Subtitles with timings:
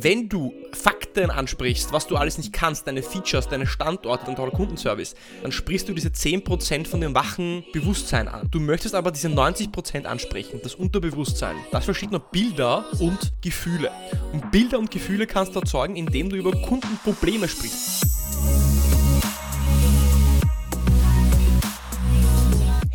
[0.00, 4.52] Wenn du Fakten ansprichst, was du alles nicht kannst, deine Features, deine Standorte, dein toller
[4.52, 8.46] Kundenservice, dann sprichst du diese 10% von dem wachen Bewusstsein an.
[8.48, 11.56] Du möchtest aber diese 90% ansprechen, das Unterbewusstsein.
[11.72, 13.90] Das versteht nur Bilder und Gefühle.
[14.32, 18.06] Und Bilder und Gefühle kannst du erzeugen, indem du über Kundenprobleme sprichst.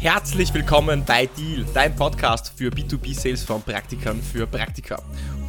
[0.04, 5.02] Herzlich willkommen bei Deal, dein Podcast für B2B-Sales von Praktikern für Praktika.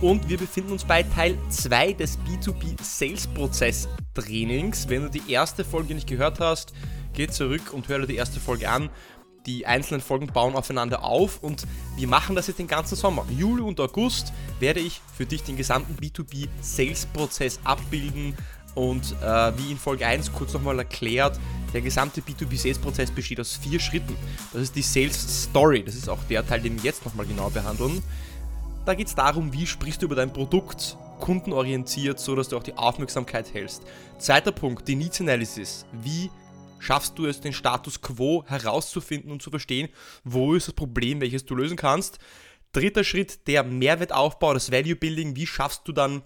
[0.04, 4.90] Und wir befinden uns bei Teil 2 des B2B-Sales-Prozess-Trainings.
[4.90, 6.74] Wenn du die erste Folge nicht gehört hast,
[7.14, 8.90] geh zurück und hör dir die erste Folge an.
[9.46, 13.24] Die einzelnen Folgen bauen aufeinander auf und wir machen das jetzt den ganzen Sommer.
[13.30, 18.36] Juli und August werde ich für dich den gesamten B2B-Sales-Prozess abbilden
[18.74, 21.40] und äh, wie in Folge 1 kurz nochmal erklärt,
[21.72, 24.14] der gesamte B2B-Sales-Prozess besteht aus vier Schritten.
[24.52, 27.48] Das ist die Sales Story, das ist auch der Teil, den wir jetzt nochmal genau
[27.48, 28.02] behandeln.
[28.84, 32.62] Da geht es darum, wie sprichst du über dein Produkt kundenorientiert, so dass du auch
[32.62, 33.82] die Aufmerksamkeit hältst.
[34.18, 35.86] Zweiter Punkt, die Needs Analysis.
[35.92, 36.30] Wie
[36.80, 39.88] schaffst du es, den Status quo herauszufinden und zu verstehen,
[40.22, 42.18] wo ist das Problem, welches du lösen kannst.
[42.72, 45.34] Dritter Schritt, der Mehrwertaufbau, das Value Building.
[45.34, 46.22] Wie schaffst du dann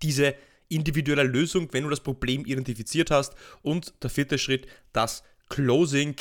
[0.00, 0.34] diese
[0.68, 3.34] individuelle Lösung, wenn du das Problem identifiziert hast.
[3.62, 6.16] Und der vierte Schritt, das Closing.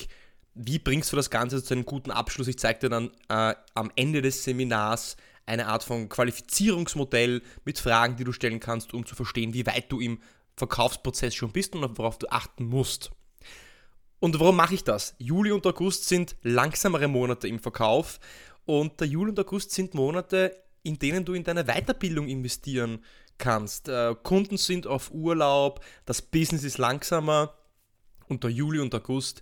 [0.55, 2.47] Wie bringst du das Ganze zu einem guten Abschluss?
[2.47, 8.15] Ich zeige dir dann äh, am Ende des Seminars eine Art von Qualifizierungsmodell mit Fragen,
[8.15, 10.19] die du stellen kannst, um zu verstehen, wie weit du im
[10.55, 13.11] Verkaufsprozess schon bist und worauf du achten musst.
[14.19, 15.15] Und warum mache ich das?
[15.17, 18.19] Juli und August sind langsamere Monate im Verkauf
[18.65, 23.03] und der Juli und August sind Monate, in denen du in deine Weiterbildung investieren
[23.37, 23.89] kannst.
[23.89, 27.53] Äh, Kunden sind auf Urlaub, das Business ist langsamer
[28.27, 29.41] unter Juli und August.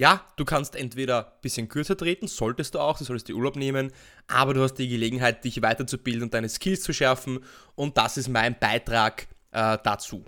[0.00, 3.56] Ja, du kannst entweder ein bisschen kürzer treten, solltest du auch, du solltest dir Urlaub
[3.56, 3.92] nehmen,
[4.28, 8.30] aber du hast die Gelegenheit, dich weiterzubilden und deine Skills zu schärfen und das ist
[8.30, 10.24] mein Beitrag äh, dazu.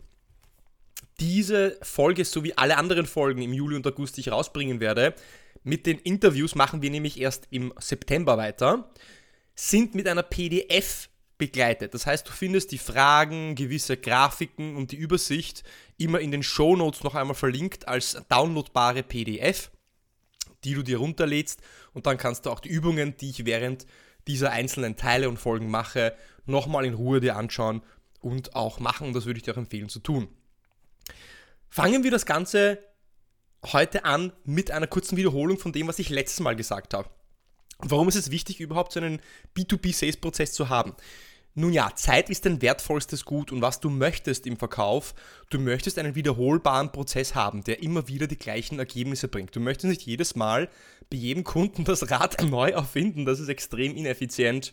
[1.20, 5.14] Diese Folge sowie alle anderen Folgen im Juli und August, die ich rausbringen werde,
[5.62, 8.92] mit den Interviews machen wir nämlich erst im September weiter,
[9.54, 11.08] sind mit einer PDF
[11.42, 11.92] begleitet.
[11.92, 15.64] Das heißt, du findest die Fragen, gewisse Grafiken und die Übersicht
[15.98, 19.72] immer in den Show Notes noch einmal verlinkt als downloadbare PDF,
[20.62, 21.60] die du dir runterlädst
[21.94, 23.86] und dann kannst du auch die Übungen, die ich während
[24.28, 26.16] dieser einzelnen Teile und Folgen mache,
[26.46, 27.82] nochmal in Ruhe dir anschauen
[28.20, 29.08] und auch machen.
[29.08, 30.28] Und das würde ich dir auch empfehlen zu tun.
[31.70, 32.78] Fangen wir das Ganze
[33.64, 37.10] heute an mit einer kurzen Wiederholung von dem, was ich letztes Mal gesagt habe.
[37.80, 39.20] Warum ist es wichtig, überhaupt so einen
[39.56, 40.94] B2B-Sales-Prozess zu haben?
[41.54, 45.14] Nun ja, Zeit ist dein wertvollstes Gut und was du möchtest im Verkauf,
[45.50, 49.54] du möchtest einen wiederholbaren Prozess haben, der immer wieder die gleichen Ergebnisse bringt.
[49.54, 50.70] Du möchtest nicht jedes Mal
[51.10, 54.72] bei jedem Kunden das Rad neu erfinden, das ist extrem ineffizient.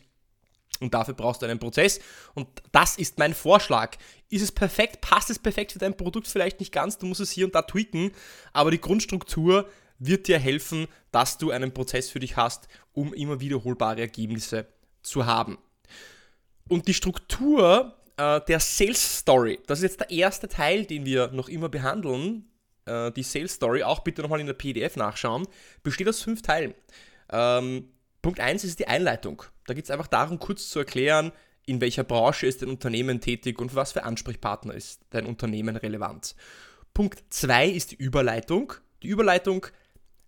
[0.79, 2.00] Und dafür brauchst du einen Prozess.
[2.35, 3.97] Und das ist mein Vorschlag.
[4.29, 5.01] Ist es perfekt?
[5.01, 6.28] Passt es perfekt für dein Produkt?
[6.28, 6.97] Vielleicht nicht ganz.
[6.97, 8.12] Du musst es hier und da tweaken.
[8.53, 13.41] Aber die Grundstruktur wird dir helfen, dass du einen Prozess für dich hast, um immer
[13.41, 14.68] wiederholbare Ergebnisse
[15.03, 15.57] zu haben.
[16.69, 21.28] Und die Struktur äh, der Sales Story, das ist jetzt der erste Teil, den wir
[21.31, 22.47] noch immer behandeln,
[22.85, 25.47] äh, die Sales Story, auch bitte nochmal in der PDF nachschauen,
[25.84, 26.74] besteht aus fünf Teilen.
[27.31, 27.90] Ähm,
[28.22, 29.44] Punkt 1 ist die Einleitung.
[29.66, 31.31] Da geht es einfach darum, kurz zu erklären,
[31.66, 35.75] in welcher Branche ist dein Unternehmen tätig und für was für Ansprechpartner ist dein Unternehmen
[35.75, 36.36] relevant.
[36.94, 38.74] Punkt 2 ist die Überleitung.
[39.03, 39.68] Die Überleitung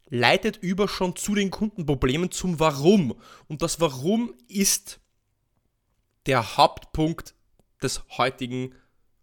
[0.10, 3.16] leitet über schon zu den Kundenproblemen zum Warum.
[3.48, 5.01] Und das Warum ist
[6.26, 7.34] der Hauptpunkt
[7.82, 8.76] des heutigen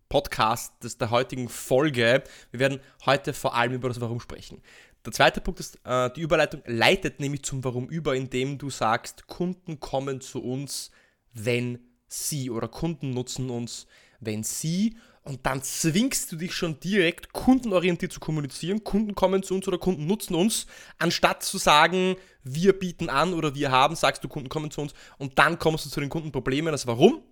[0.08, 2.24] Podcasts, der heutigen Folge.
[2.50, 4.62] Wir werden heute vor allem über das Warum sprechen.
[5.04, 9.26] Der zweite Punkt ist, äh, die Überleitung leitet nämlich zum Warum über, indem du sagst,
[9.26, 10.90] Kunden kommen zu uns,
[11.32, 11.78] wenn
[12.08, 13.86] sie oder Kunden nutzen uns,
[14.20, 14.96] wenn sie
[15.28, 18.82] und dann zwingst du dich schon direkt kundenorientiert zu kommunizieren.
[18.82, 20.66] Kunden kommen zu uns oder Kunden nutzen uns,
[20.98, 24.94] anstatt zu sagen, wir bieten an oder wir haben, sagst du, Kunden kommen zu uns
[25.18, 26.72] und dann kommst du zu den Kundenproblemen.
[26.72, 27.22] Das Warum,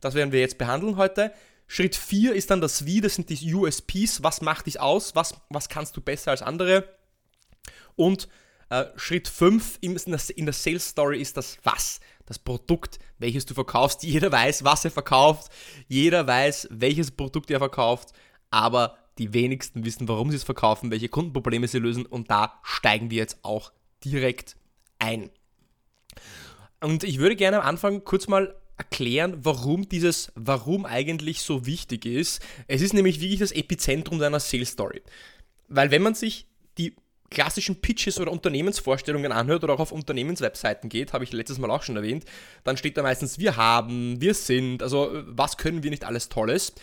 [0.00, 1.34] das werden wir jetzt behandeln heute.
[1.66, 5.34] Schritt 4 ist dann das Wie, das sind die USPs, was macht dich aus, was,
[5.50, 6.88] was kannst du besser als andere.
[7.94, 8.26] Und
[8.70, 13.54] äh, Schritt 5 in, in der Sales Story ist das Was, das Produkt, welches du
[13.54, 14.02] verkaufst.
[14.02, 15.52] Jeder weiß, was er verkauft,
[15.88, 18.12] jeder weiß, welches Produkt er verkauft,
[18.50, 23.10] aber die wenigsten wissen, warum sie es verkaufen, welche Kundenprobleme sie lösen und da steigen
[23.10, 23.72] wir jetzt auch
[24.04, 24.56] direkt
[24.98, 25.30] ein.
[26.80, 32.04] Und ich würde gerne am Anfang kurz mal erklären, warum dieses Warum eigentlich so wichtig
[32.06, 32.42] ist.
[32.66, 35.02] Es ist nämlich wirklich das Epizentrum deiner Sales Story.
[35.68, 36.94] Weil wenn man sich die
[37.30, 41.82] klassischen Pitches oder Unternehmensvorstellungen anhört oder auch auf Unternehmenswebseiten geht, habe ich letztes Mal auch
[41.82, 42.24] schon erwähnt,
[42.62, 46.74] dann steht da meistens wir haben, wir sind, also was können wir nicht alles Tolles.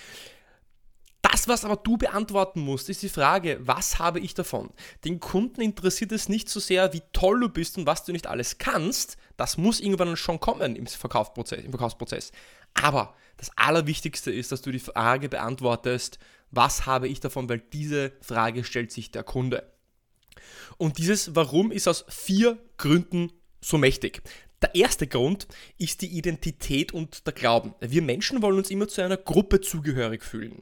[1.22, 4.72] Das, was aber du beantworten musst, ist die Frage, was habe ich davon?
[5.06, 8.28] Den Kunden interessiert es nicht so sehr, wie toll du bist und was du nicht
[8.28, 9.18] alles kannst.
[9.38, 11.64] Das muss irgendwann schon kommen im Verkaufsprozess.
[11.64, 12.32] Im Verkaufsprozess.
[12.74, 18.12] Aber das Allerwichtigste ist, dass du die Frage beantwortest, was habe ich davon, weil diese
[18.22, 19.72] Frage stellt sich der Kunde.
[20.78, 24.22] Und dieses Warum ist aus vier Gründen so mächtig.
[24.62, 25.48] Der erste Grund
[25.78, 27.74] ist die Identität und der Glauben.
[27.80, 30.62] Wir Menschen wollen uns immer zu einer Gruppe zugehörig fühlen.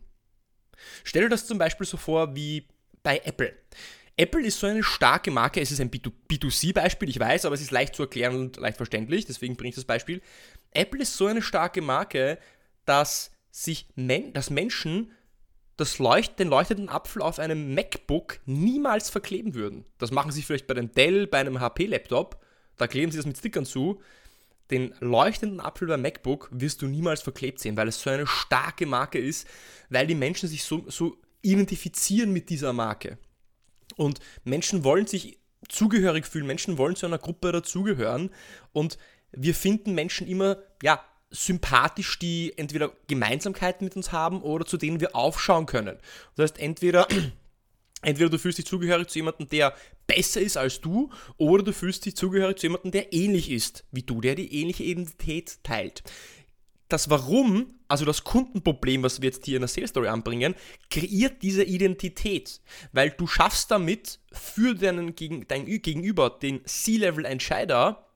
[1.04, 2.68] Stell dir das zum Beispiel so vor wie
[3.04, 3.54] bei Apple.
[4.16, 7.72] Apple ist so eine starke Marke, es ist ein B2C-Beispiel, ich weiß, aber es ist
[7.72, 10.22] leicht zu erklären und leicht verständlich, deswegen bringe ich das Beispiel.
[10.72, 12.38] Apple ist so eine starke Marke,
[12.86, 15.12] dass sich Men dass Menschen
[15.80, 19.86] das Leucht den leuchtenden Apfel auf einem MacBook niemals verkleben würden.
[19.98, 22.44] Das machen sie vielleicht bei einem Dell, bei einem HP-Laptop,
[22.78, 24.02] da kleben sie das mit Stickern zu.
[24.72, 28.86] Den leuchtenden Apfel beim MacBook wirst du niemals verklebt sehen, weil es so eine starke
[28.86, 29.48] Marke ist,
[29.90, 33.18] weil die Menschen sich so, so identifizieren mit dieser Marke.
[33.96, 38.30] Und Menschen wollen sich zugehörig fühlen, Menschen wollen zu einer Gruppe dazugehören
[38.74, 38.98] und
[39.32, 45.00] wir finden Menschen immer, ja, sympathisch, die entweder Gemeinsamkeiten mit uns haben oder zu denen
[45.00, 45.98] wir aufschauen können.
[46.36, 47.08] Das heißt, entweder,
[48.02, 49.76] entweder du fühlst dich zugehörig zu jemandem, der
[50.08, 54.02] besser ist als du, oder du fühlst dich zugehörig zu jemandem, der ähnlich ist wie
[54.02, 56.04] du, der die ähnliche Identität teilt.
[56.88, 60.56] Das Warum, also das Kundenproblem, was wir jetzt hier in der Sales Story anbringen,
[60.90, 62.62] kreiert diese Identität,
[62.92, 65.14] weil du schaffst damit für deinen
[65.48, 68.09] dein Gegenüber, den C-Level-Entscheider,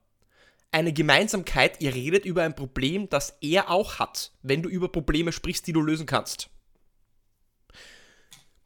[0.74, 5.30] eine Gemeinsamkeit, ihr redet über ein Problem, das er auch hat, wenn du über Probleme
[5.30, 6.50] sprichst, die du lösen kannst.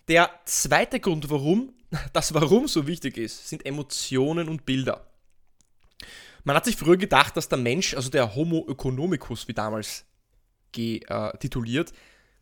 [0.08, 1.74] Der zweite Grund, warum
[2.12, 5.06] das Warum so wichtig ist, sind Emotionen und Bilder.
[6.44, 10.06] Man hat sich früher gedacht, dass der Mensch, also der Homo economicus, wie damals
[10.76, 11.92] äh, tituliert,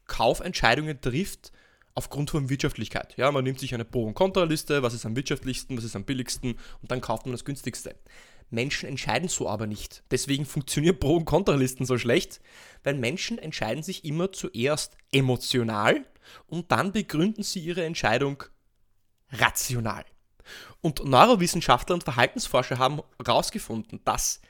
[0.06, 1.52] Kaufentscheidungen trifft
[1.94, 3.16] aufgrund von Wirtschaftlichkeit.
[3.16, 6.04] Ja, man nimmt sich eine Pro- und Kontraliste, was ist am wirtschaftlichsten, was ist am
[6.04, 7.96] billigsten und dann kauft man das günstigste.
[8.50, 10.02] Menschen entscheiden so aber nicht.
[10.10, 12.40] Deswegen funktionieren Pro- und Kontralisten so schlecht,
[12.84, 16.04] weil Menschen entscheiden sich immer zuerst emotional
[16.46, 18.44] und dann begründen sie ihre Entscheidung
[19.30, 20.04] rational.
[20.80, 24.40] Und Neurowissenschaftler und Verhaltensforscher haben herausgefunden, dass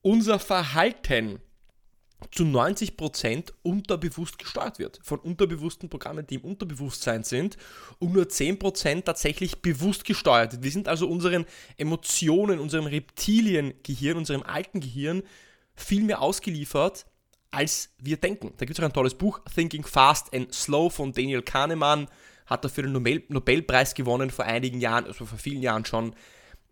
[0.00, 1.40] unser Verhalten
[2.30, 5.00] zu 90% unterbewusst gesteuert wird.
[5.02, 7.56] Von unterbewussten Programmen, die im Unterbewusstsein sind
[7.98, 10.62] und nur 10% tatsächlich bewusst gesteuert.
[10.62, 11.46] Wir sind also unseren
[11.76, 15.22] Emotionen, unserem Reptiliengehirn, unserem alten Gehirn
[15.74, 17.06] viel mehr ausgeliefert,
[17.50, 18.52] als wir denken.
[18.56, 22.08] Da gibt es auch ein tolles Buch, Thinking Fast and Slow von Daniel Kahnemann,
[22.46, 26.14] hat dafür den Nobel Nobelpreis gewonnen vor einigen Jahren, also vor vielen Jahren schon.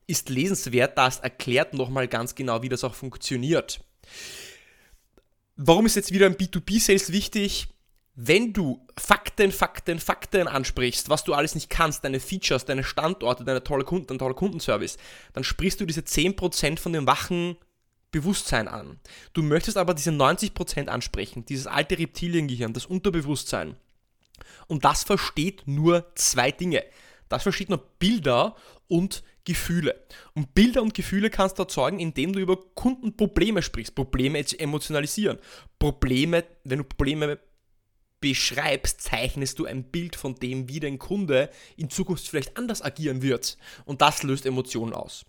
[0.07, 3.81] Ist lesenswert, das erklärt nochmal ganz genau, wie das auch funktioniert.
[5.63, 7.69] Warum ist jetzt wieder ein B2B-Sales wichtig?
[8.15, 13.45] Wenn du Fakten, Fakten, Fakten ansprichst, was du alles nicht kannst, deine Features, deine Standorte,
[13.45, 14.97] deine tolle Kunden, dein toller Kundenservice,
[15.35, 17.59] dann sprichst du diese 10% von dem wachen
[18.11, 19.01] Bewusstsein an.
[19.35, 23.77] Du möchtest aber diese 90% ansprechen, dieses alte Reptiliengehirn, das Unterbewusstsein.
[24.67, 26.83] Und das versteht nur zwei Dinge.
[27.29, 28.57] Das versteht nur Bilder
[28.89, 30.07] und Gefühle.
[30.35, 33.95] Und Bilder und Gefühle kannst du erzeugen, indem du über Kundenprobleme sprichst.
[33.95, 35.39] Probleme emotionalisieren.
[35.79, 37.39] Probleme, wenn du Probleme
[38.21, 43.23] beschreibst, zeichnest du ein Bild von dem, wie dein Kunde in Zukunft vielleicht anders agieren
[43.23, 43.57] wird.
[43.87, 45.25] Und das löst Emotionen aus.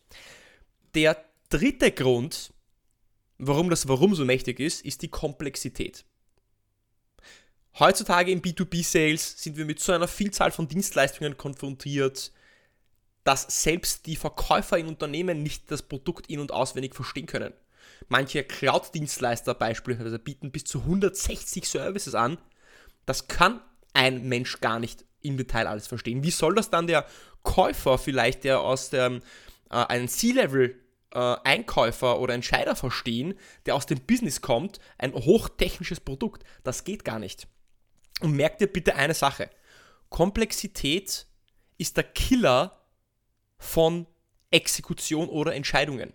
[0.93, 2.53] Der dritte Grund,
[3.37, 6.05] warum das Warum so mächtig ist, ist die Komplexität.
[7.79, 12.33] Heutzutage im B2B-Sales sind wir mit so einer Vielzahl von Dienstleistungen konfrontiert,
[13.23, 17.53] dass selbst die Verkäufer in Unternehmen nicht das Produkt in- und auswendig verstehen können.
[18.07, 22.37] Manche Cloud-Dienstleister beispielsweise bieten bis zu 160 Services an.
[23.05, 23.61] Das kann
[23.93, 26.23] ein Mensch gar nicht im Detail alles verstehen.
[26.23, 27.05] Wie soll das dann der
[27.43, 29.21] Käufer vielleicht, der aus dem
[29.69, 30.79] äh, einen C-Level
[31.13, 33.35] äh, Einkäufer oder Entscheider verstehen,
[33.65, 36.43] der aus dem Business kommt, ein hochtechnisches Produkt?
[36.63, 37.47] Das geht gar nicht.
[38.21, 39.49] Und merkt dir bitte eine Sache.
[40.09, 41.27] Komplexität
[41.77, 42.80] ist der Killer
[43.61, 44.07] von
[44.49, 46.13] Exekution oder Entscheidungen.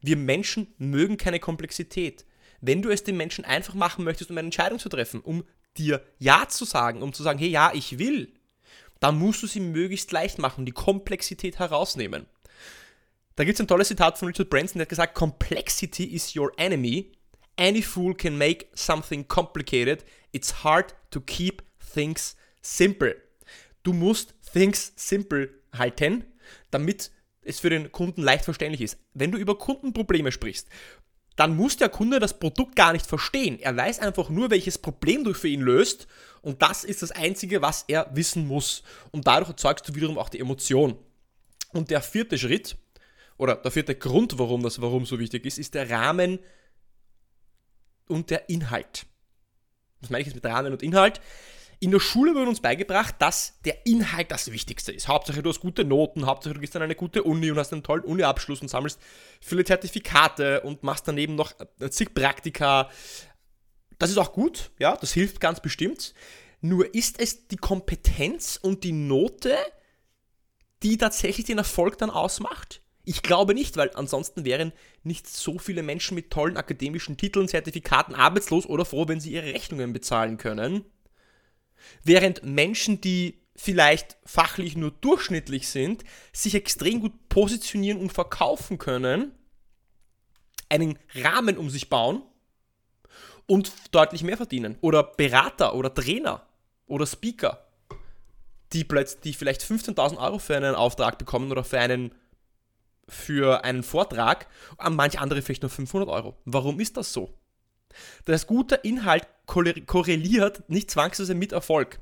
[0.00, 2.24] Wir Menschen mögen keine Komplexität.
[2.60, 5.44] Wenn du es den Menschen einfach machen möchtest, um eine Entscheidung zu treffen, um
[5.76, 8.32] dir Ja zu sagen, um zu sagen, hey, ja, ich will,
[8.98, 12.26] dann musst du sie möglichst leicht machen, die Komplexität herausnehmen.
[13.36, 16.50] Da gibt es ein tolles Zitat von Richard Branson, der hat gesagt, Complexity is your
[16.56, 17.12] enemy.
[17.56, 20.04] Any fool can make something complicated.
[20.32, 23.16] It's hard to keep things simple.
[23.82, 26.24] Du musst things simple halten
[26.70, 27.10] damit
[27.42, 28.98] es für den Kunden leicht verständlich ist.
[29.14, 30.68] Wenn du über Kundenprobleme sprichst,
[31.36, 33.58] dann muss der Kunde das Produkt gar nicht verstehen.
[33.58, 36.06] Er weiß einfach nur, welches Problem du für ihn löst
[36.42, 38.82] und das ist das Einzige, was er wissen muss.
[39.10, 40.96] Und dadurch erzeugst du wiederum auch die Emotion.
[41.72, 42.76] Und der vierte Schritt,
[43.36, 46.40] oder der vierte Grund, warum das Warum so wichtig ist, ist der Rahmen
[48.06, 49.06] und der Inhalt.
[50.00, 51.20] Was meine ich jetzt mit Rahmen und Inhalt?
[51.82, 55.08] In der Schule wird uns beigebracht, dass der Inhalt das Wichtigste ist.
[55.08, 57.82] Hauptsache du hast gute Noten, Hauptsache du gehst an eine gute Uni und hast einen
[57.82, 59.00] tollen Uni-Abschluss und sammelst
[59.40, 61.54] viele Zertifikate und machst daneben noch
[61.88, 62.90] zig Praktika.
[63.98, 66.12] Das ist auch gut, ja, das hilft ganz bestimmt.
[66.60, 69.56] Nur ist es die Kompetenz und die Note,
[70.82, 72.82] die tatsächlich den Erfolg dann ausmacht?
[73.04, 78.14] Ich glaube nicht, weil ansonsten wären nicht so viele Menschen mit tollen akademischen Titeln, Zertifikaten
[78.14, 80.84] arbeitslos oder froh, wenn sie ihre Rechnungen bezahlen können.
[82.04, 89.32] Während Menschen, die vielleicht fachlich nur durchschnittlich sind, sich extrem gut positionieren und verkaufen können,
[90.70, 92.22] einen Rahmen um sich bauen
[93.46, 94.78] und deutlich mehr verdienen.
[94.80, 96.46] Oder Berater oder Trainer
[96.86, 97.66] oder Speaker,
[98.72, 102.14] die, plötzlich, die vielleicht 15.000 Euro für einen Auftrag bekommen oder für einen,
[103.08, 104.46] für einen Vortrag,
[104.78, 106.36] an manche andere vielleicht nur 500 Euro.
[106.44, 107.34] Warum ist das so?
[108.24, 112.00] Das guter Inhalt korreliert nicht zwangsweise mit Erfolg.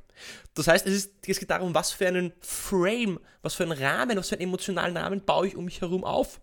[0.55, 4.17] Das heißt, es, ist, es geht darum, was für einen Frame, was für einen Rahmen,
[4.17, 6.41] was für einen emotionalen Rahmen baue ich um mich herum auf.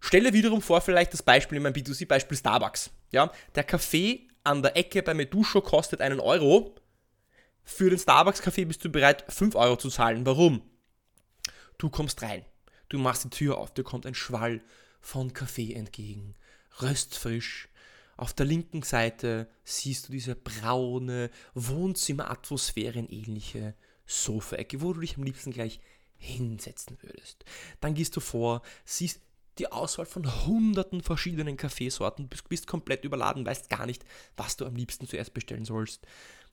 [0.00, 2.90] Stelle wiederum vor, vielleicht das Beispiel in meinem B2C-Beispiel Starbucks.
[3.10, 6.74] Ja, der Kaffee an der Ecke bei Medusho kostet einen Euro.
[7.64, 10.26] Für den Starbucks-Kaffee bist du bereit, 5 Euro zu zahlen.
[10.26, 10.62] Warum?
[11.78, 12.44] Du kommst rein,
[12.88, 14.62] du machst die Tür auf, dir kommt ein Schwall
[15.00, 16.34] von Kaffee entgegen.
[16.80, 17.68] Röstfrisch,
[18.16, 23.74] auf der linken Seite siehst du diese braune, Wohnzimmeratmosphären-ähnliche
[24.06, 25.80] Sofaecke, wo du dich am liebsten gleich
[26.16, 27.44] hinsetzen würdest.
[27.80, 29.20] Dann gehst du vor, siehst
[29.58, 34.04] die Auswahl von hunderten verschiedenen Kaffeesorten, bist, bist komplett überladen, weißt gar nicht,
[34.36, 36.06] was du am liebsten zuerst bestellen sollst.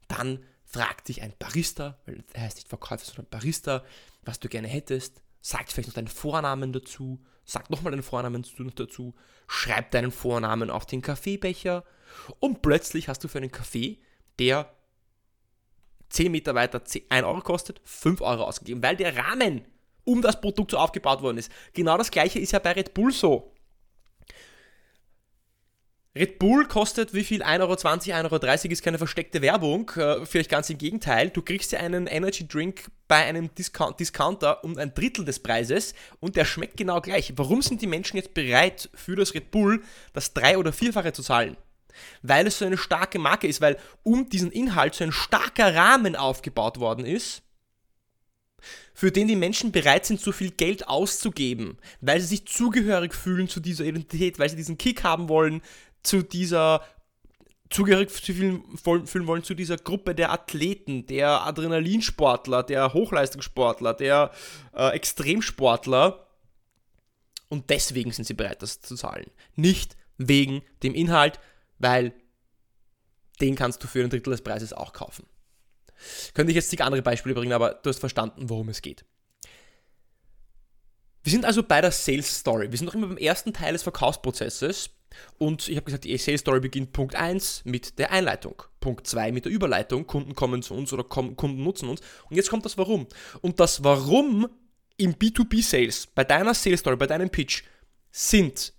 [0.08, 3.84] Dann fragt dich ein Barista, weil er heißt nicht Verkäufer, sondern Barista,
[4.24, 9.16] was du gerne hättest, sagt vielleicht noch deinen Vornamen dazu, sagt nochmal deinen Vornamen dazu,
[9.48, 11.84] schreib deinen Vornamen auf den Kaffeebecher
[12.40, 14.00] und plötzlich hast du für einen Kaffee,
[14.38, 14.74] der
[16.10, 19.66] 10 Meter weiter 1 Euro kostet, 5 Euro ausgegeben, weil der Rahmen
[20.04, 21.52] um das Produkt so aufgebaut worden ist.
[21.74, 23.54] Genau das gleiche ist ja bei Red Bull so.
[26.16, 27.44] Red Bull kostet wie viel?
[27.44, 29.92] 1,20 Euro, 1,30 Euro ist keine versteckte Werbung.
[29.96, 31.30] Äh, vielleicht ganz im Gegenteil.
[31.30, 35.94] Du kriegst ja einen Energy Drink bei einem Discount Discounter um ein Drittel des Preises
[36.20, 37.34] und der schmeckt genau gleich.
[37.36, 41.22] Warum sind die Menschen jetzt bereit, für das Red Bull das drei- oder vierfache zu
[41.22, 41.58] zahlen?
[42.24, 46.16] Weil es so eine starke Marke ist, weil um diesen Inhalt so ein starker Rahmen
[46.16, 47.44] aufgebaut worden ist,
[48.94, 53.48] für den die Menschen bereit sind, so viel Geld auszugeben, weil sie sich zugehörig fühlen
[53.48, 55.62] zu dieser Identität, weil sie diesen Kick haben wollen,
[56.04, 56.84] zu dieser
[57.70, 64.32] zugehörig fühlen, fühlen wollen zu dieser Gruppe der Athleten, der Adrenalinsportler, der Hochleistungssportler, der
[64.76, 66.28] äh, Extremsportler.
[67.48, 69.30] Und deswegen sind sie bereit, das zu zahlen.
[69.56, 71.40] Nicht wegen dem Inhalt,
[71.78, 72.14] weil
[73.40, 75.26] den kannst du für ein Drittel des Preises auch kaufen.
[76.34, 79.06] Könnte ich jetzt zig andere Beispiele bringen, aber du hast verstanden, worum es geht.
[81.24, 82.72] Wir sind also bei der Sales Story.
[82.72, 84.90] Wir sind noch immer beim ersten Teil des Verkaufsprozesses.
[85.38, 89.32] Und ich habe gesagt, die Sales Story beginnt Punkt 1 mit der Einleitung, Punkt 2
[89.32, 92.02] mit der Überleitung, Kunden kommen zu uns oder Kunden nutzen uns.
[92.30, 93.08] Und jetzt kommt das Warum.
[93.42, 94.48] Und das Warum
[94.98, 97.64] im B2B-Sales, bei deiner Sales Story, bei deinem Pitch,
[98.12, 98.74] sind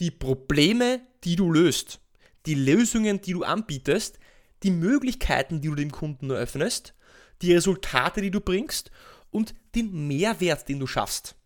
[0.00, 2.00] die Probleme, die du löst,
[2.46, 4.18] die Lösungen, die du anbietest,
[4.62, 6.94] die Möglichkeiten, die du dem Kunden eröffnest,
[7.42, 8.90] die Resultate, die du bringst
[9.30, 11.36] und den Mehrwert, den du schaffst.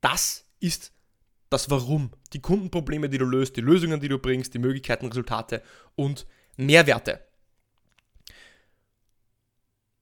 [0.00, 0.92] Das ist
[1.50, 5.62] das Warum, die Kundenprobleme, die du löst, die Lösungen, die du bringst, die Möglichkeiten, Resultate
[5.96, 6.26] und
[6.56, 7.20] Mehrwerte.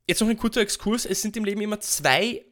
[0.06, 1.04] Jetzt noch ein kurzer Exkurs.
[1.04, 2.44] Es sind im Leben immer zwei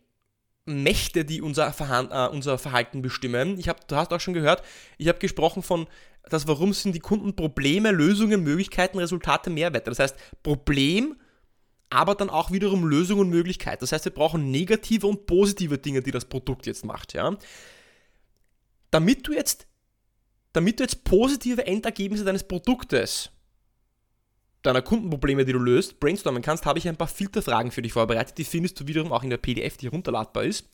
[0.65, 3.59] Mächte, die unser, Verhan äh, unser Verhalten bestimmen.
[3.59, 4.63] Ich hab, du hast auch schon gehört,
[4.99, 5.87] ich habe gesprochen von
[6.29, 9.91] das Warum sind die Kundenprobleme, Lösungen, Möglichkeiten, Resultate, Mehrwerte.
[9.91, 11.17] Das heißt, Problem,
[11.89, 13.81] aber dann auch wiederum Lösung und Möglichkeit.
[13.81, 17.15] Das heißt, wir brauchen negative und positive Dinge, die das Produkt jetzt macht.
[17.15, 17.37] Ja?
[18.91, 19.67] Damit du jetzt,
[20.53, 23.31] damit du jetzt positive Endergebnisse deines Produktes,
[24.63, 28.37] deiner Kundenprobleme, die du löst, brainstormen kannst, habe ich ein paar Filterfragen für dich vorbereitet.
[28.39, 30.69] Die findest du wiederum auch in der PDF, die herunterladbar ist.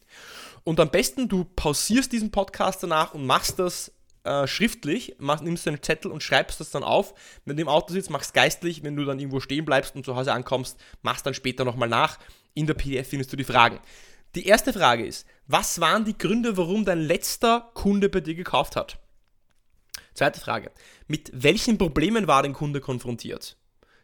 [0.64, 3.92] Und am besten, du pausierst diesen Podcast danach und machst das
[4.25, 7.14] äh, schriftlich, machst, nimmst einen Zettel und schreibst das dann auf.
[7.45, 8.83] Wenn du im Auto sitzt, machst geistlich.
[8.83, 12.19] Wenn du dann irgendwo stehen bleibst und zu Hause ankommst, machst dann später nochmal nach.
[12.54, 13.81] In der PDF findest du die Fragen.
[14.35, 18.77] Die erste Frage ist, was waren die Gründe, warum dein letzter Kunde bei dir gekauft
[18.77, 18.99] hat?
[20.15, 20.71] Zweite Frage,
[21.07, 23.59] mit welchen Problemen war dein Kunde konfrontiert?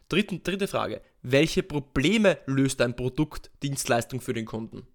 [0.07, 4.85] Dritte, dritte Frage, welche Probleme löst dein Produkt, Dienstleistung für den Kunden?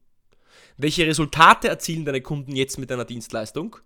[0.77, 3.77] Welche Resultate erzielen deine Kunden jetzt mit deiner Dienstleistung?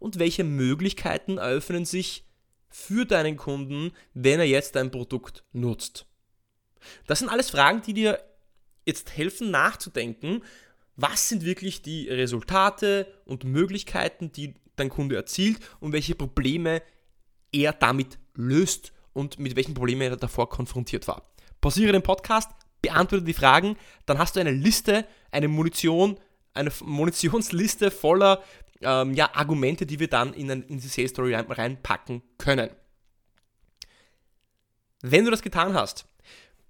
[0.00, 2.24] Und welche Möglichkeiten eröffnen sich
[2.68, 6.06] für deinen Kunden, wenn er jetzt dein Produkt nutzt?
[7.06, 8.20] Das sind alles Fragen, die dir
[8.84, 10.42] jetzt helfen nachzudenken,
[10.98, 16.82] was sind wirklich die Resultate und Möglichkeiten, die dein Kunde erzielt und welche Probleme
[17.52, 21.30] er damit löst und mit welchen Problemen er davor konfrontiert war.
[21.60, 22.50] Pausiere den Podcast,
[22.82, 23.76] beantworte die Fragen,
[24.06, 26.18] dann hast du eine Liste, eine Munition,
[26.52, 28.42] eine Munitionsliste voller
[28.80, 32.70] ähm, ja, Argumente, die wir dann in, in die Sales Story reinpacken können.
[35.02, 36.06] Wenn du das getan hast,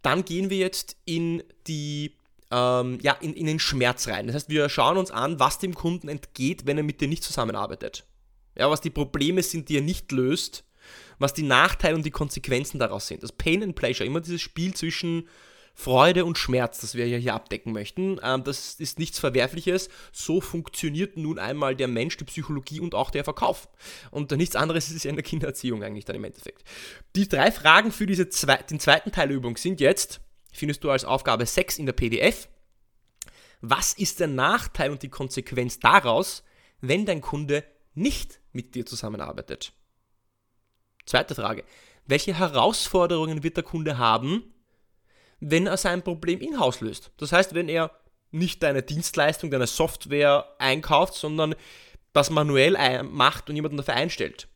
[0.02, 2.17] dann gehen wir jetzt in die
[2.50, 4.26] ähm, ja, in, in den Schmerz rein.
[4.26, 7.24] Das heißt, wir schauen uns an, was dem Kunden entgeht, wenn er mit dir nicht
[7.24, 8.04] zusammenarbeitet.
[8.56, 10.64] Ja, was die Probleme sind, die er nicht löst,
[11.18, 13.22] was die Nachteile und die Konsequenzen daraus sind.
[13.22, 15.28] Das Pain and Pleasure, immer dieses Spiel zwischen
[15.74, 18.18] Freude und Schmerz, das wir ja hier abdecken möchten.
[18.20, 19.88] Ähm, das ist nichts Verwerfliches.
[20.10, 23.68] So funktioniert nun einmal der Mensch, die Psychologie und auch der Verkauf.
[24.10, 26.64] Und nichts anderes ist es ja in der Kindererziehung eigentlich dann im Endeffekt.
[27.14, 30.20] Die drei Fragen für diese zwei, den zweiten Teil der Übung sind jetzt,
[30.52, 32.48] findest du als Aufgabe 6 in der PDF.
[33.60, 36.44] Was ist der Nachteil und die Konsequenz daraus,
[36.80, 37.64] wenn dein Kunde
[37.94, 39.72] nicht mit dir zusammenarbeitet?
[41.06, 41.64] Zweite Frage.
[42.06, 44.54] Welche Herausforderungen wird der Kunde haben,
[45.40, 47.10] wenn er sein Problem in-house löst?
[47.16, 47.90] Das heißt, wenn er
[48.30, 51.54] nicht deine Dienstleistung, deine Software einkauft, sondern
[52.12, 54.48] das manuell macht und jemanden dafür einstellt.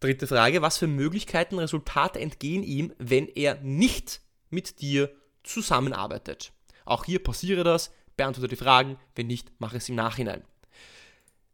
[0.00, 4.20] Dritte Frage, was für Möglichkeiten, Resultate entgehen ihm, wenn er nicht
[4.54, 6.52] mit dir zusammenarbeitet.
[6.84, 10.42] Auch hier passiere das, beantworte die Fragen, wenn nicht, mache es im Nachhinein.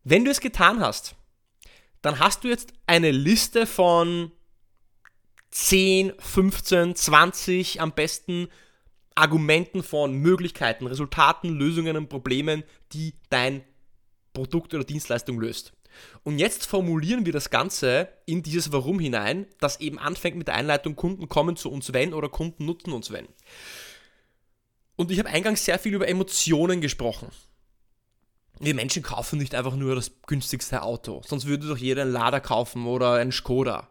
[0.04, 1.14] Wenn du es getan hast,
[2.02, 4.33] dann hast du jetzt eine Liste von
[5.50, 8.49] 10, 15, 20 am besten
[9.14, 13.62] Argumenten von Möglichkeiten, Resultaten, Lösungen und Problemen, die dein
[14.33, 15.72] Produkt oder Dienstleistung löst.
[16.22, 20.55] Und jetzt formulieren wir das Ganze in dieses Warum hinein, das eben anfängt mit der
[20.55, 23.29] Einleitung, Kunden kommen zu uns, wenn oder Kunden nutzen uns, wenn.
[24.96, 27.29] Und ich habe eingangs sehr viel über Emotionen gesprochen.
[28.59, 32.40] Wir Menschen kaufen nicht einfach nur das günstigste Auto, sonst würde doch jeder ein Lada
[32.40, 33.88] kaufen oder ein Skoda.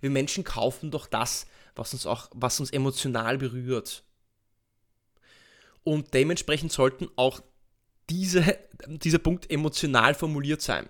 [0.00, 4.02] Wir Menschen kaufen doch das, was uns auch, was uns emotional berührt.
[5.84, 7.40] Und dementsprechend sollten auch
[8.10, 8.58] diese,
[8.88, 10.88] dieser Punkt emotional formuliert sein.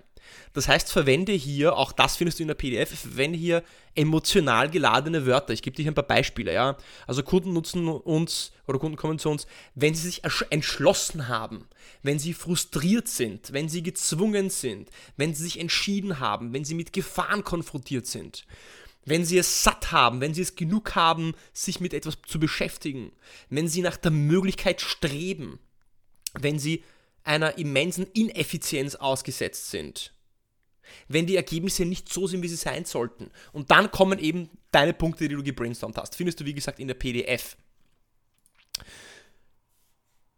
[0.52, 3.62] Das heißt, verwende hier, auch das findest du in der PDF, verwende hier
[3.94, 5.52] emotional geladene Wörter.
[5.52, 6.52] Ich gebe dir ein paar Beispiele.
[6.52, 6.76] Ja?
[7.06, 11.68] Also Kunden nutzen uns oder Kunden kommen zu uns, wenn sie sich entschlossen haben,
[12.02, 16.74] wenn sie frustriert sind, wenn sie gezwungen sind, wenn sie sich entschieden haben, wenn sie
[16.74, 18.46] mit Gefahren konfrontiert sind.
[19.04, 23.12] Wenn sie es satt haben, wenn sie es genug haben, sich mit etwas zu beschäftigen,
[23.48, 25.58] wenn sie nach der Möglichkeit streben,
[26.34, 26.84] wenn sie
[27.24, 30.12] einer immensen Ineffizienz ausgesetzt sind,
[31.08, 33.30] wenn die Ergebnisse nicht so sind, wie sie sein sollten.
[33.52, 36.16] Und dann kommen eben deine Punkte, die du gebrainstormt hast.
[36.16, 37.56] Findest du, wie gesagt, in der PDF.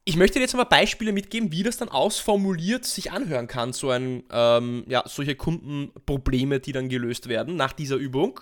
[0.05, 3.91] Ich möchte dir jetzt mal Beispiele mitgeben, wie das dann ausformuliert sich anhören kann, so
[3.91, 8.41] ein, ähm, ja, solche Kundenprobleme, die dann gelöst werden nach dieser Übung.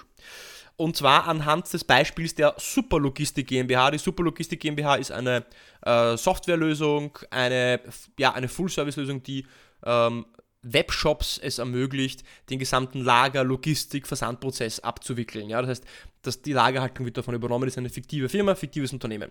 [0.76, 3.90] Und zwar anhand des Beispiels der Superlogistik GmbH.
[3.90, 5.44] Die Superlogistik GmbH ist eine
[5.82, 7.80] äh, Softwarelösung, eine,
[8.16, 9.44] ja, eine Full-Service-Lösung, die
[9.84, 10.24] ähm,
[10.62, 15.48] Webshops es ermöglicht, den gesamten Lager, Logistik, Versandprozess abzuwickeln.
[15.48, 15.84] Ja, das heißt,
[16.22, 19.30] dass die Lagerhaltung wird davon übernommen, das ist eine fiktive Firma, fiktives Unternehmen.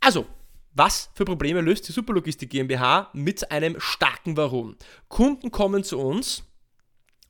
[0.00, 0.26] Also,
[0.72, 4.76] was für Probleme löst die Superlogistik GmbH mit einem starken Warum?
[5.08, 6.44] Kunden kommen zu uns,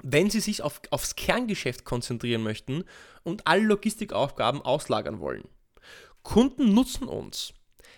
[0.03, 2.85] wenn sie sich auf, aufs Kerngeschäft konzentrieren möchten
[3.22, 5.49] und alle Logistikaufgaben auslagern wollen.
[6.22, 7.55] Kunden nutzen uns,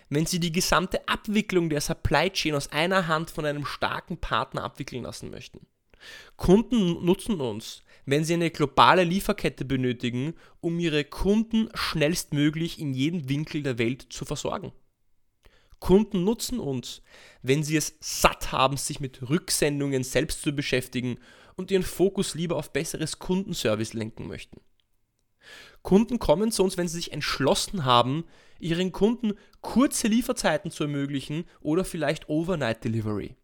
[0.09, 4.63] wenn Sie die gesamte Abwicklung der Supply Chain aus einer Hand von einem starken Partner
[4.63, 5.67] abwickeln lassen möchten.
[6.37, 13.29] Kunden nutzen uns, wenn sie eine globale Lieferkette benötigen, um ihre Kunden schnellstmöglich in jedem
[13.29, 14.71] Winkel der Welt zu versorgen.
[15.79, 17.01] Kunden nutzen uns,
[17.41, 21.19] wenn sie es satt haben, sich mit Rücksendungen selbst zu beschäftigen
[21.55, 24.59] und ihren Fokus lieber auf besseres Kundenservice lenken möchten.
[25.81, 28.25] Kunden kommen zu uns, wenn sie sich entschlossen haben,
[28.59, 33.35] ihren Kunden kurze Lieferzeiten zu ermöglichen oder vielleicht Overnight Delivery.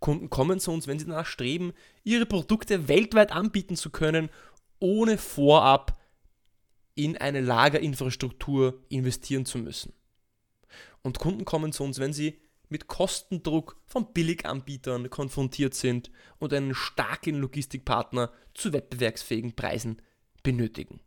[0.00, 1.72] Kunden kommen zu uns, wenn sie danach streben,
[2.04, 4.30] ihre Produkte weltweit anbieten zu können,
[4.78, 5.98] ohne vorab
[6.94, 9.92] in eine Lagerinfrastruktur investieren zu müssen.
[11.02, 16.74] Und Kunden kommen zu uns, wenn sie mit Kostendruck von Billiganbietern konfrontiert sind und einen
[16.74, 20.02] starken Logistikpartner zu wettbewerbsfähigen Preisen
[20.42, 21.00] benötigen.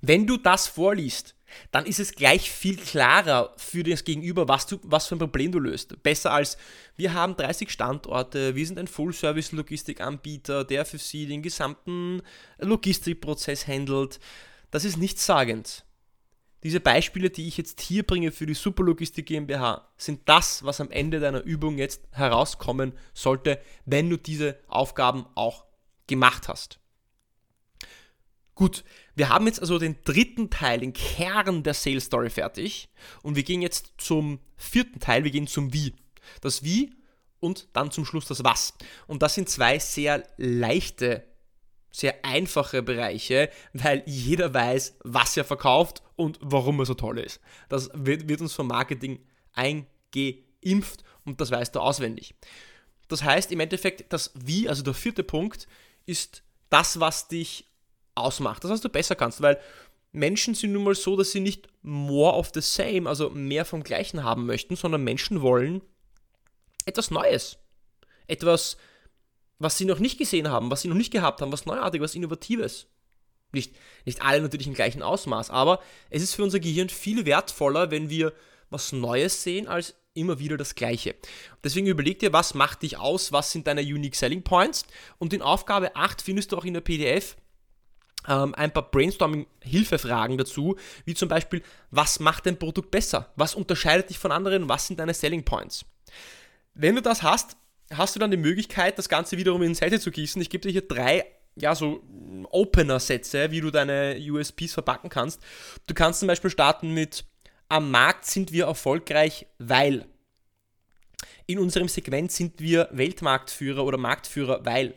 [0.00, 1.34] Wenn du das vorliest,
[1.70, 5.52] dann ist es gleich viel klarer für das Gegenüber, was, du, was für ein Problem
[5.52, 6.02] du löst.
[6.02, 6.56] Besser als
[6.96, 12.22] wir haben 30 Standorte, wir sind ein Full-Service-Logistikanbieter, der für sie den gesamten
[12.58, 14.18] Logistikprozess handelt.
[14.70, 15.84] Das ist nichtssagend.
[16.62, 20.90] Diese Beispiele, die ich jetzt hier bringe für die Superlogistik GmbH, sind das, was am
[20.90, 25.64] Ende deiner Übung jetzt herauskommen sollte, wenn du diese Aufgaben auch
[26.08, 26.80] gemacht hast.
[28.56, 32.88] Gut, wir haben jetzt also den dritten Teil, den Kern der Sales Story fertig
[33.22, 35.94] und wir gehen jetzt zum vierten Teil, wir gehen zum Wie.
[36.40, 36.94] Das Wie
[37.38, 38.72] und dann zum Schluss das Was.
[39.06, 41.22] Und das sind zwei sehr leichte,
[41.90, 47.40] sehr einfache Bereiche, weil jeder weiß, was er verkauft und warum er so toll ist.
[47.68, 49.20] Das wird, wird uns vom Marketing
[49.52, 52.34] eingeimpft und das weißt du auswendig.
[53.08, 55.68] Das heißt im Endeffekt, das Wie, also der vierte Punkt,
[56.06, 57.66] ist das, was dich
[58.16, 58.64] ausmacht.
[58.64, 59.60] Das, was du besser kannst, weil
[60.12, 63.82] Menschen sind nun mal so, dass sie nicht more of the same, also mehr vom
[63.82, 65.82] Gleichen haben möchten, sondern Menschen wollen
[66.86, 67.58] etwas Neues.
[68.26, 68.76] Etwas,
[69.58, 72.14] was sie noch nicht gesehen haben, was sie noch nicht gehabt haben, was Neuartiges, was
[72.14, 72.86] Innovatives.
[73.52, 77.90] Nicht, nicht alle natürlich im gleichen Ausmaß, aber es ist für unser Gehirn viel wertvoller,
[77.90, 78.32] wenn wir
[78.70, 81.14] was Neues sehen, als immer wieder das Gleiche.
[81.62, 84.86] Deswegen überleg dir, was macht dich aus, was sind deine Unique Selling Points
[85.18, 87.36] und in Aufgabe 8 findest du auch in der PDF
[88.28, 93.32] ähm, ein paar Brainstorming-Hilfefragen dazu, wie zum Beispiel, was macht dein Produkt besser?
[93.36, 94.68] Was unterscheidet dich von anderen?
[94.68, 95.84] Was sind deine Selling Points?
[96.74, 97.56] Wenn du das hast,
[97.92, 100.40] hast du dann die Möglichkeit, das Ganze wiederum in Seite zu gießen.
[100.42, 101.24] Ich gebe dir hier drei
[101.56, 102.02] ja, so
[102.50, 105.40] Opener-Sätze, wie du deine USPs verpacken kannst.
[105.86, 107.24] Du kannst zum Beispiel starten mit
[107.68, 110.06] Am Markt sind wir erfolgreich, weil.
[111.46, 114.94] In unserem Segment sind wir Weltmarktführer oder Marktführer, weil.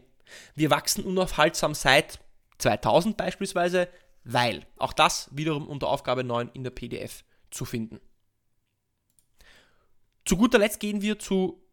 [0.54, 2.20] Wir wachsen unaufhaltsam seit
[2.60, 3.90] 2000 beispielsweise,
[4.24, 4.66] weil.
[4.78, 8.00] Auch das wiederum unter Aufgabe 9 in der PDF zu finden.
[10.26, 11.64] Zu guter Letzt gehen wir zu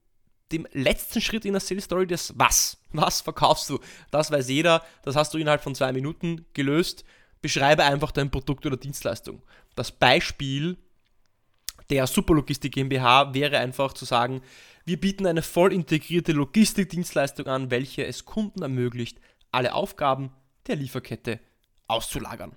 [0.53, 2.79] dem letzten Schritt in der Sales Story, das Was.
[2.92, 3.81] Was verkaufst du?
[4.11, 7.05] Das weiß jeder, das hast du innerhalb von zwei Minuten gelöst.
[7.42, 9.42] Beschreibe einfach dein Produkt oder Dienstleistung.
[9.75, 10.79] Das Beispiel
[11.90, 14.40] der Superlogistik GmbH wäre einfach zu sagen,
[14.85, 19.20] wir bieten eine voll integrierte Logistikdienstleistung an, welche es Kunden ermöglicht,
[19.53, 20.33] alle Aufgaben
[20.68, 21.40] der Lieferkette
[21.87, 22.57] auszulagern.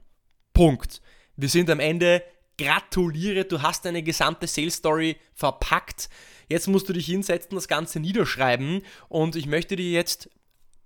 [0.54, 1.02] Punkt.
[1.36, 2.24] Wir sind am Ende.
[2.58, 6.10] Gratuliere, du hast deine gesamte Sales Story verpackt.
[6.50, 10.30] Jetzt musst du dich hinsetzen, das Ganze niederschreiben und ich möchte dir jetzt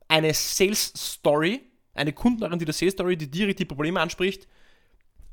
[0.08, 1.62] eine Sales Story,
[1.96, 4.48] eine kundenorientierte Sales Story, die direkt die Probleme anspricht,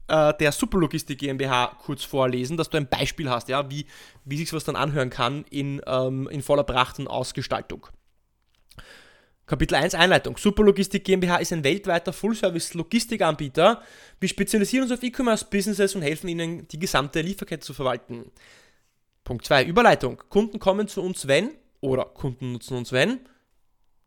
[0.09, 3.85] äh, der Superlogistik GmbH kurz vorlesen, dass du ein Beispiel hast, ja, wie,
[4.24, 7.87] wie sich was dann anhören kann in, ähm, in voller Pracht und Ausgestaltung.
[9.51, 10.37] Kapitel 1 Einleitung.
[10.37, 13.83] Superlogistik GmbH ist ein weltweiter Full-Service-Logistikanbieter.
[14.21, 18.31] Wir spezialisieren uns auf E-Commerce-Businesses und helfen ihnen, die gesamte Lieferkette zu verwalten.
[19.25, 20.23] Punkt 2 Überleitung.
[20.29, 23.19] Kunden kommen zu uns, wenn, oder Kunden nutzen uns, wenn.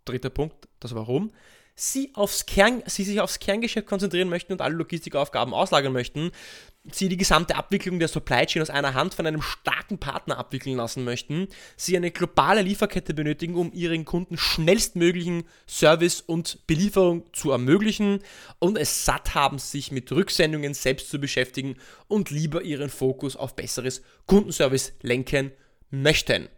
[0.05, 1.29] Dritter Punkt, das Warum
[1.75, 6.31] sie, aufs Kern, sie sich aufs Kerngeschäft konzentrieren möchten und alle Logistikaufgaben auslagern möchten,
[6.91, 10.75] sie die gesamte Abwicklung der Supply Chain aus einer Hand von einem starken Partner abwickeln
[10.75, 17.51] lassen möchten, sie eine globale Lieferkette benötigen, um ihren Kunden schnellstmöglichen Service und Belieferung zu
[17.51, 18.19] ermöglichen
[18.59, 23.55] und es satt haben, sich mit Rücksendungen selbst zu beschäftigen und lieber ihren Fokus auf
[23.55, 25.51] besseres Kundenservice lenken
[25.89, 26.49] möchten.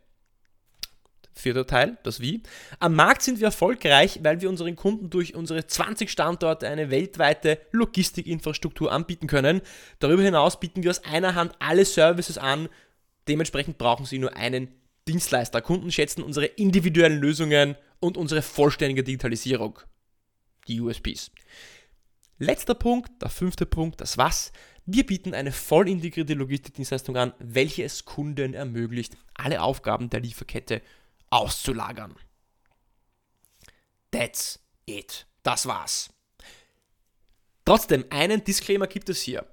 [1.37, 2.41] Vierter Teil, das Wie.
[2.79, 7.59] Am Markt sind wir erfolgreich, weil wir unseren Kunden durch unsere 20 Standorte eine weltweite
[7.71, 9.61] Logistikinfrastruktur anbieten können.
[9.99, 12.69] Darüber hinaus bieten wir aus einer Hand alle Services an.
[13.27, 14.69] Dementsprechend brauchen sie nur einen
[15.09, 15.61] Dienstleister.
[15.61, 19.79] Kunden schätzen unsere individuellen Lösungen und unsere vollständige Digitalisierung.
[20.69, 21.31] Die USPs.
[22.37, 24.53] Letzter Punkt, der fünfte Punkt, das Was.
[24.85, 30.81] Wir bieten eine voll integrierte Logistikdienstleistung an, welche es Kunden ermöglicht, alle Aufgaben der Lieferkette
[31.35, 32.15] auszulagern.
[34.11, 35.27] That's it.
[35.43, 36.09] Das war's.
[37.65, 39.45] Trotzdem, einen Disclaimer gibt es hier.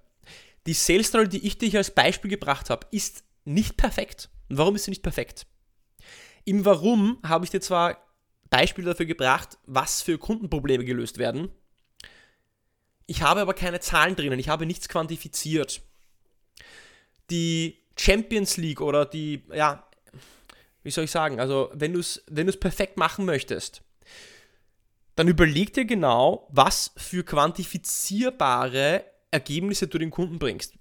[0.67, 4.31] Die Sales Story, die ich dir hier als Beispiel gebracht habe, ist nicht perfekt.
[4.49, 5.47] Und warum ist sie nicht perfekt?
[6.45, 8.03] Im Warum habe ich dir zwar
[8.53, 11.51] Beispiele dafür gebracht, was für Kundenprobleme gelöst werden.
[13.07, 15.81] Ich habe aber keine Zahlen drinnen, ich habe nichts quantifiziert.
[17.31, 19.89] Die Champions League oder die ja,
[20.83, 23.83] wie soll ich sagen, also wenn du es wenn perfekt machen möchtest,
[25.15, 30.75] dann überleg dir genau, was für quantifizierbare Ergebnisse du den Kunden bringst.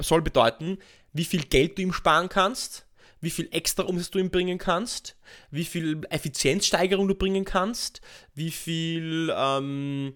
[0.00, 0.78] Soll bedeuten,
[1.12, 2.86] wie viel Geld du ihm sparen kannst,
[3.20, 5.16] wie viel extra Umsatz du ihm bringen kannst,
[5.50, 8.00] wie viel Effizienzsteigerung du bringen kannst,
[8.34, 10.14] wie viel ähm,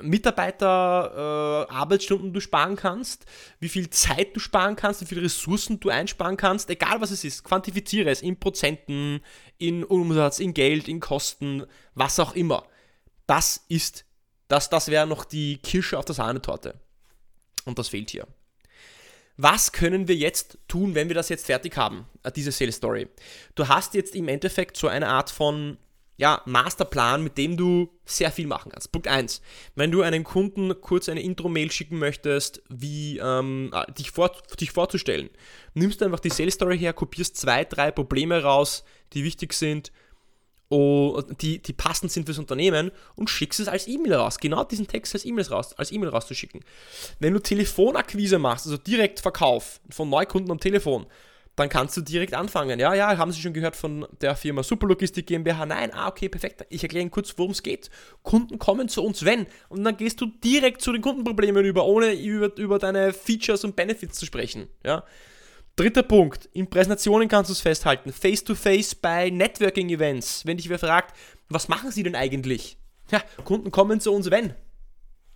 [0.00, 3.26] Mitarbeiter äh, Arbeitsstunden du sparen kannst,
[3.58, 7.24] wie viel Zeit du sparen kannst, wie viele Ressourcen du einsparen kannst, egal was es
[7.24, 9.20] ist, quantifiziere es in Prozenten,
[9.58, 12.66] in Umsatz, in Geld, in Kosten, was auch immer.
[13.26, 14.04] Das ist,
[14.48, 16.74] das, das wäre noch die Kirsche auf der Sahnetorte.
[17.64, 18.26] Und das fehlt hier.
[19.36, 23.08] Was können wir jetzt tun, wenn wir das jetzt fertig haben, äh, diese Sales Story?
[23.54, 25.78] Du hast jetzt im Endeffekt so eine Art von
[26.20, 28.92] ja, Masterplan, mit dem du sehr viel machen kannst.
[28.92, 29.40] Punkt 1.
[29.74, 34.30] Wenn du einem Kunden kurz eine Intro-Mail schicken möchtest, wie ähm, äh, dich, vor,
[34.60, 35.30] dich vorzustellen,
[35.72, 39.92] nimmst du einfach die Sales Story her, kopierst zwei, drei Probleme raus, die wichtig sind,
[40.70, 44.36] die, die passend sind fürs Unternehmen und schickst es als E-Mail raus.
[44.38, 46.62] Genau diesen Text als E-Mail raus, als E-Mail rauszuschicken.
[47.18, 51.06] Wenn du Telefonakquise machst, also direkt Verkauf von Neukunden am Telefon,
[51.60, 52.80] dann kannst du direkt anfangen.
[52.80, 55.66] Ja, ja, haben Sie schon gehört von der Firma Superlogistik GmbH?
[55.66, 56.64] Nein, ah, okay, perfekt.
[56.70, 57.90] Ich erkläre Ihnen kurz, worum es geht.
[58.22, 59.46] Kunden kommen zu uns, wenn.
[59.68, 63.76] Und dann gehst du direkt zu den Kundenproblemen über, ohne über, über deine Features und
[63.76, 64.68] Benefits zu sprechen.
[64.84, 65.04] Ja.
[65.76, 68.12] Dritter Punkt, in Präsentationen kannst du es festhalten.
[68.12, 70.46] Face-to-face -face bei Networking-Events.
[70.46, 71.14] Wenn dich wer fragt,
[71.50, 72.78] was machen sie denn eigentlich?
[73.10, 74.54] Ja, Kunden kommen zu uns, wenn.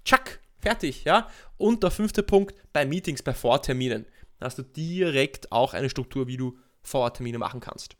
[0.04, 1.28] Tschack, fertig, ja.
[1.58, 4.06] Und der fünfte Punkt, bei Meetings, bei Vorterminen
[4.40, 7.96] hast du direkt auch eine Struktur, wie du Vororttermine machen kannst.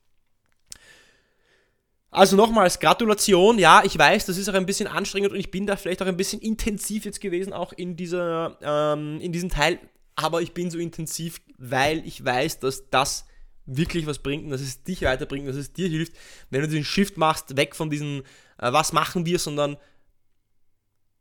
[2.11, 3.59] Also nochmals, Gratulation.
[3.59, 6.07] Ja, ich weiß, das ist auch ein bisschen anstrengend und ich bin da vielleicht auch
[6.07, 9.81] ein bisschen intensiv jetzt gewesen, auch in, dieser, ähm, in diesem Teil.
[10.15, 13.27] Aber ich bin so intensiv, weil ich weiß, dass das
[13.67, 16.13] wirklich was bringt und dass es dich weiterbringt, dass es dir hilft,
[16.51, 18.21] wenn du den Shift machst, weg von diesen,
[18.59, 19.77] äh, was machen wir, sondern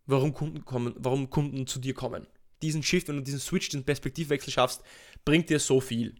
[0.06, 2.28] warum Kunden kommen, warum Kunden zu dir kommen
[2.64, 4.82] diesen Shift, wenn du diesen Switch, den Perspektivwechsel schaffst,
[5.26, 6.16] bringt dir so viel.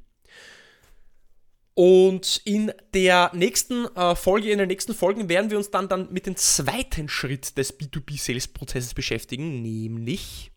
[1.76, 6.14] Und in der nächsten äh, Folge, in den nächsten Folgen werden wir uns dann, dann
[6.14, 10.52] mit dem zweiten Schritt des B2B-Sales-Prozesses beschäftigen, nämlich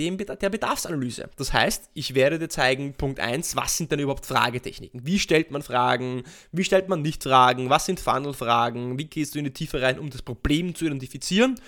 [0.00, 1.30] dem, der Bedarfsanalyse.
[1.36, 5.06] Das heißt, ich werde dir zeigen, Punkt 1, was sind denn überhaupt Fragetechniken?
[5.06, 6.24] Wie stellt man Fragen?
[6.50, 7.70] Wie stellt man nicht Fragen?
[7.70, 8.98] Was sind Funnel-Fragen?
[8.98, 11.60] Wie gehst du in die Tiefe rein, um das Problem zu identifizieren?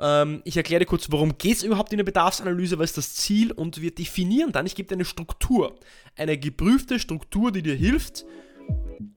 [0.00, 3.14] Ähm, ich erkläre dir kurz, worum geht es überhaupt in der Bedarfsanalyse, was ist das
[3.14, 5.76] Ziel und wir definieren dann, ich gebe dir eine Struktur,
[6.16, 8.24] eine geprüfte Struktur, die dir hilft,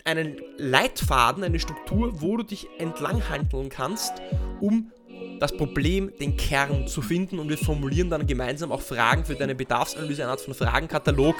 [0.03, 4.13] einen Leitfaden, eine Struktur, wo du dich entlang handeln kannst,
[4.59, 4.91] um
[5.39, 9.55] das Problem, den Kern zu finden und wir formulieren dann gemeinsam auch Fragen für deine
[9.55, 11.35] Bedarfsanalyse, eine Art von Fragenkatalog,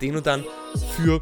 [0.00, 0.44] den du dann
[0.96, 1.20] für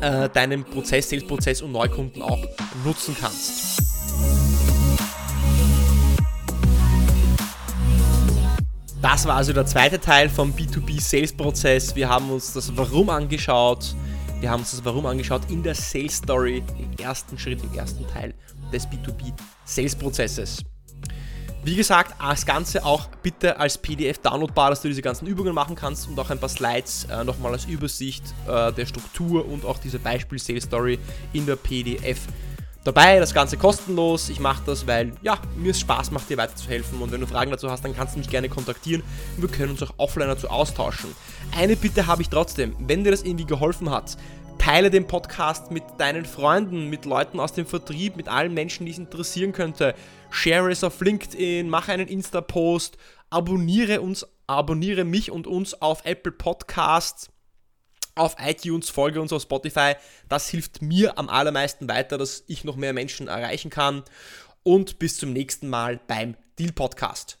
[0.00, 2.44] äh, deinen Prozess, Sales-Prozess und Neukunden auch
[2.84, 3.99] nutzen kannst.
[9.02, 11.96] Das war also der zweite Teil vom B2B Sales Prozess.
[11.96, 13.94] Wir haben uns das Warum angeschaut.
[14.40, 18.06] Wir haben uns das Warum angeschaut in der Sales Story, im ersten Schritt, im ersten
[18.08, 18.34] Teil
[18.70, 19.32] des B2B
[19.64, 20.62] Sales Prozesses.
[21.64, 25.76] Wie gesagt, das Ganze auch bitte als PDF downloadbar, dass du diese ganzen Übungen machen
[25.76, 29.78] kannst und auch ein paar Slides äh, nochmal als Übersicht äh, der Struktur und auch
[29.78, 30.98] diese Beispiel-Sales Story
[31.32, 32.20] in der PDF
[32.84, 34.28] dabei, das Ganze kostenlos.
[34.28, 37.00] Ich mache das, weil ja, mir es Spaß macht, dir weiterzuhelfen.
[37.00, 39.02] Und wenn du Fragen dazu hast, dann kannst du mich gerne kontaktieren.
[39.36, 41.10] Wir können uns auch offline dazu austauschen.
[41.56, 44.16] Eine Bitte habe ich trotzdem, wenn dir das irgendwie geholfen hat,
[44.58, 48.92] teile den Podcast mit deinen Freunden, mit Leuten aus dem Vertrieb, mit allen Menschen, die
[48.92, 49.94] es interessieren könnte.
[50.30, 52.98] Share es auf LinkedIn, mache einen Insta-Post,
[53.30, 57.30] abonniere uns, abonniere mich und uns auf Apple Podcasts
[58.14, 59.94] auf iTunes, folge uns auf Spotify.
[60.28, 64.02] Das hilft mir am allermeisten weiter, dass ich noch mehr Menschen erreichen kann.
[64.62, 67.39] Und bis zum nächsten Mal beim Deal Podcast.